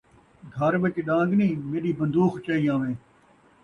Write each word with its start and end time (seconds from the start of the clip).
گھر 0.55 0.73
وِچ 0.81 0.95
ݙان٘گ 1.07 1.29
نہیں، 1.39 1.55
میݙی 1.69 1.91
بن٘دوخ 1.97 2.33
چائی 2.45 2.65
آویں 2.73 2.95